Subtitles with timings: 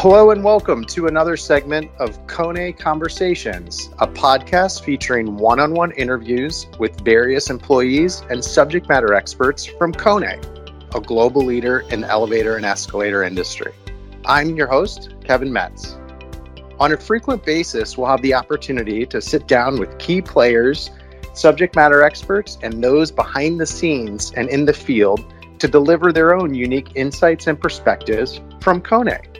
[0.00, 5.90] Hello and welcome to another segment of Kone Conversations, a podcast featuring one on one
[5.90, 10.38] interviews with various employees and subject matter experts from Kone,
[10.94, 13.72] a global leader in the elevator and escalator industry.
[14.24, 15.96] I'm your host, Kevin Metz.
[16.78, 20.92] On a frequent basis, we'll have the opportunity to sit down with key players,
[21.34, 26.36] subject matter experts, and those behind the scenes and in the field to deliver their
[26.36, 29.37] own unique insights and perspectives from Kone.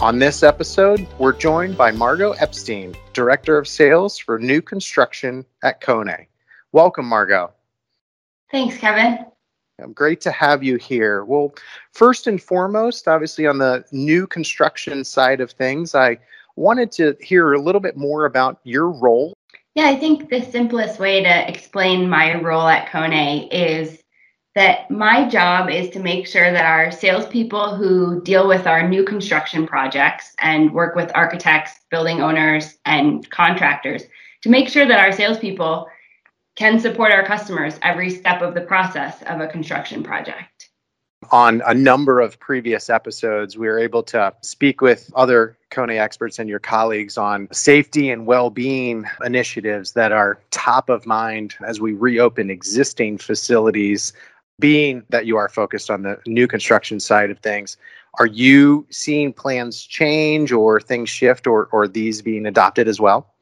[0.00, 5.80] On this episode, we're joined by Margot Epstein, Director of Sales for New Construction at
[5.80, 6.26] Kone.
[6.70, 7.50] Welcome, Margot.
[8.52, 9.26] Thanks, Kevin.
[9.82, 11.24] Um, great to have you here.
[11.24, 11.52] Well,
[11.92, 16.18] first and foremost, obviously, on the new construction side of things, I
[16.54, 19.34] wanted to hear a little bit more about your role.
[19.74, 23.97] Yeah, I think the simplest way to explain my role at Kone is
[24.58, 29.04] that my job is to make sure that our salespeople who deal with our new
[29.04, 34.02] construction projects and work with architects, building owners, and contractors
[34.42, 35.86] to make sure that our salespeople
[36.56, 40.70] can support our customers every step of the process of a construction project.
[41.30, 46.40] On a number of previous episodes, we were able to speak with other Kone experts
[46.40, 51.80] and your colleagues on safety and well being initiatives that are top of mind as
[51.80, 54.12] we reopen existing facilities
[54.58, 57.76] being that you are focused on the new construction side of things,
[58.18, 63.34] are you seeing plans change or things shift or, or these being adopted as well?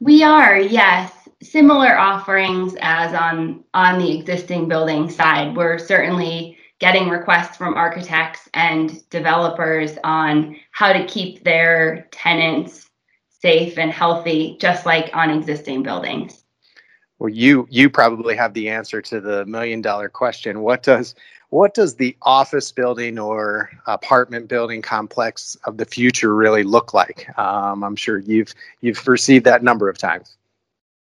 [0.00, 1.12] We are, yes.
[1.42, 5.54] Similar offerings as on on the existing building side.
[5.54, 12.88] We're certainly getting requests from architects and developers on how to keep their tenants
[13.28, 16.43] safe and healthy, just like on existing buildings
[17.24, 20.60] well you you probably have the answer to the million dollar question.
[20.60, 21.14] What does
[21.48, 27.26] what does the office building or apartment building complex of the future really look like?
[27.38, 30.36] Um, i'm sure you've you've received that number of times.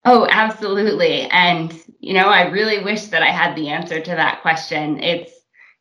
[0.04, 1.22] Oh absolutely.
[1.22, 5.02] And you know i really wish that i had the answer to that question.
[5.02, 5.32] It's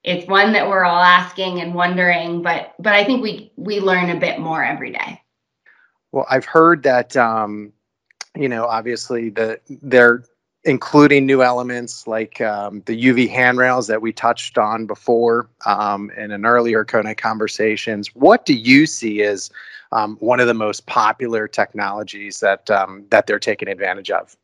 [0.03, 4.09] it's one that we're all asking and wondering but but i think we we learn
[4.09, 5.21] a bit more every day.
[6.11, 7.73] Well i've heard that um,
[8.35, 10.23] you know, obviously the they're
[10.63, 16.31] including new elements like um, the UV handrails that we touched on before um, in
[16.31, 18.13] an earlier Kone conversations.
[18.13, 19.49] What do you see as
[19.91, 24.37] um, one of the most popular technologies that um, that they're taking advantage of?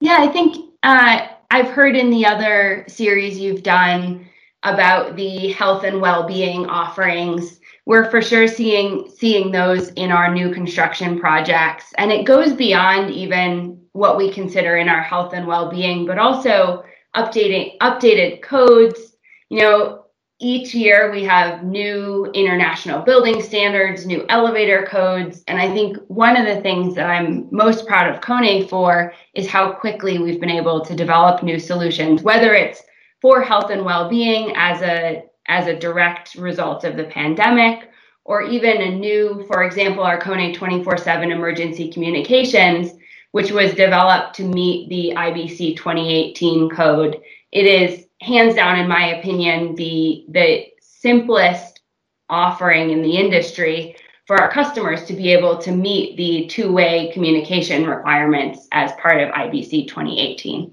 [0.00, 4.26] Yeah, I think uh, I've heard in the other series you've done
[4.62, 10.52] about the health and well-being offerings we're for sure seeing seeing those in our new
[10.52, 11.92] construction projects.
[11.98, 16.84] And it goes beyond even what we consider in our health and well-being but also
[17.16, 19.16] updating updated codes.
[19.48, 19.98] You know
[20.42, 25.44] each year we have new international building standards new elevator codes.
[25.46, 29.48] And i think one of the things that i'm most proud of kone for is
[29.48, 32.82] how quickly we've been able to develop new solutions whether it's
[33.20, 37.90] for health and well-being as a as a direct result of the pandemic,
[38.24, 42.92] or even a new, for example, our Kone 24 7 emergency communications,
[43.32, 47.20] which was developed to meet the IBC 2018 code.
[47.50, 51.80] It is hands down, in my opinion, the, the simplest
[52.28, 57.10] offering in the industry for our customers to be able to meet the two way
[57.12, 60.72] communication requirements as part of IBC 2018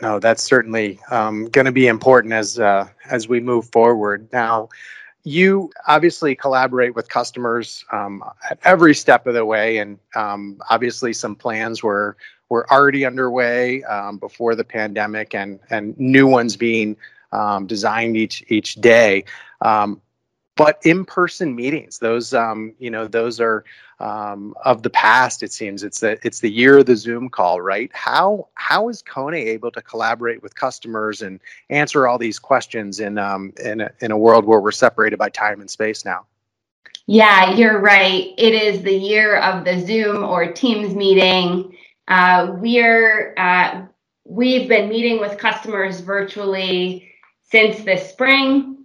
[0.00, 4.28] no, that's certainly um, going to be important as uh, as we move forward.
[4.32, 4.68] Now,
[5.24, 11.12] you obviously collaborate with customers um, at every step of the way, and um, obviously
[11.12, 12.16] some plans were
[12.48, 16.96] were already underway um, before the pandemic, and and new ones being
[17.32, 19.24] um, designed each each day.
[20.58, 22.32] Um, but in-person meetings, those
[22.78, 23.64] you know, those are
[24.00, 25.42] um, of the past.
[25.42, 27.90] It seems it's the it's the year of the Zoom call, right?
[27.92, 33.18] How how is Kone able to collaborate with customers and answer all these questions in
[33.18, 36.26] um, in a, in a world where we're separated by time and space now?
[37.06, 38.34] Yeah, you're right.
[38.36, 41.74] It is the year of the Zoom or Teams meeting.
[42.06, 43.82] Uh, we're uh,
[44.24, 47.10] we've been meeting with customers virtually
[47.50, 48.77] since this spring,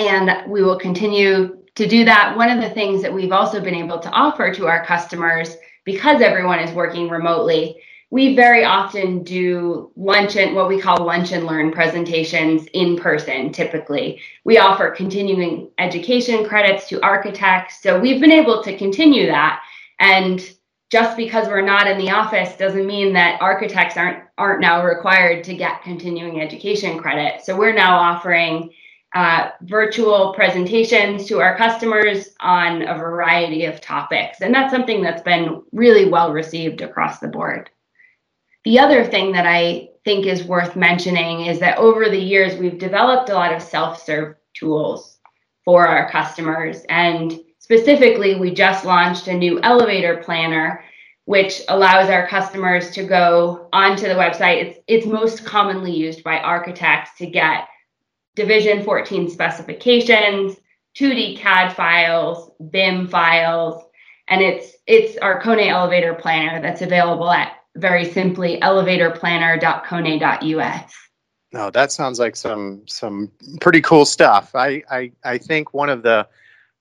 [0.00, 3.74] and we will continue to do that, one of the things that we've also been
[3.74, 9.92] able to offer to our customers, because everyone is working remotely, we very often do
[9.96, 14.20] lunch and what we call lunch and learn presentations in person typically.
[14.44, 17.82] We offer continuing education credits to architects.
[17.82, 19.62] So we've been able to continue that.
[20.00, 20.40] And
[20.90, 25.44] just because we're not in the office doesn't mean that architects aren't aren't now required
[25.44, 27.42] to get continuing education credit.
[27.44, 28.70] So we're now offering
[29.14, 34.40] uh, virtual presentations to our customers on a variety of topics.
[34.40, 37.70] And that's something that's been really well received across the board.
[38.64, 42.78] The other thing that I think is worth mentioning is that over the years, we've
[42.78, 45.18] developed a lot of self serve tools
[45.64, 46.82] for our customers.
[46.88, 50.84] And specifically, we just launched a new elevator planner
[51.26, 54.64] which allows our customers to go onto the website.
[54.64, 57.68] It's, it's most commonly used by architects to get
[58.36, 60.56] Division 14 specifications,
[60.96, 63.82] 2D CAD files, BIM files,
[64.28, 70.94] and it's it's our Kone Elevator Planner that's available at very simply elevatorplanner.kone.us.
[71.52, 74.54] No, that sounds like some some pretty cool stuff.
[74.54, 76.28] I I, I think one of the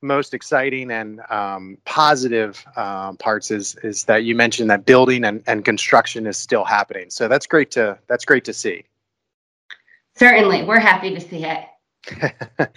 [0.02, 5.44] most exciting and um, positive uh, parts is is that you mentioned that building and,
[5.48, 7.10] and construction is still happening.
[7.10, 8.86] So that's great to that's great to see.
[10.20, 11.64] Certainly, we're happy to see it.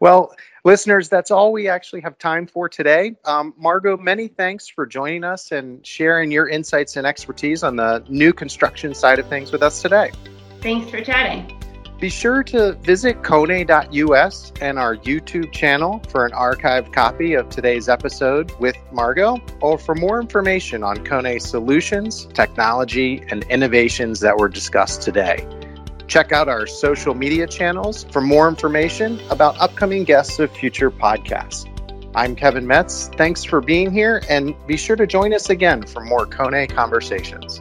[0.00, 0.34] well,
[0.64, 3.16] listeners, that's all we actually have time for today.
[3.26, 8.02] Um, Margot, many thanks for joining us and sharing your insights and expertise on the
[8.08, 10.10] new construction side of things with us today.
[10.62, 11.52] Thanks for chatting.
[12.00, 17.88] Be sure to visit Kone.us and our YouTube channel for an archived copy of today's
[17.90, 24.48] episode with Margot, or for more information on Kone solutions, technology, and innovations that were
[24.48, 25.46] discussed today.
[26.16, 31.68] Check out our social media channels for more information about upcoming guests of future podcasts.
[32.14, 33.08] I'm Kevin Metz.
[33.18, 37.60] Thanks for being here, and be sure to join us again for more Kone Conversations.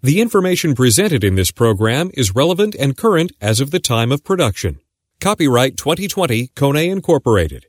[0.00, 4.22] The information presented in this program is relevant and current as of the time of
[4.22, 4.78] production.
[5.20, 7.66] Copyright 2020 Kone Incorporated.